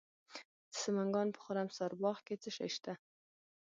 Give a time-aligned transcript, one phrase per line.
[0.71, 2.93] د سمنګان په خرم سارباغ کې څه شی شته؟